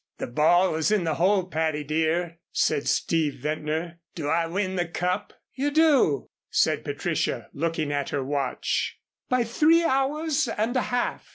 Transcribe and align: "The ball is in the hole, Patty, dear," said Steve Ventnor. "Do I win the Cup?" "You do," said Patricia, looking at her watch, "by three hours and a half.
"The 0.17 0.25
ball 0.25 0.73
is 0.73 0.89
in 0.91 1.03
the 1.03 1.13
hole, 1.13 1.45
Patty, 1.45 1.83
dear," 1.83 2.39
said 2.51 2.87
Steve 2.87 3.35
Ventnor. 3.43 3.99
"Do 4.15 4.29
I 4.29 4.47
win 4.47 4.75
the 4.75 4.87
Cup?" 4.87 5.31
"You 5.53 5.69
do," 5.69 6.31
said 6.49 6.83
Patricia, 6.83 7.49
looking 7.53 7.91
at 7.91 8.09
her 8.09 8.23
watch, 8.23 8.97
"by 9.29 9.43
three 9.43 9.83
hours 9.83 10.47
and 10.47 10.75
a 10.75 10.81
half. 10.89 11.27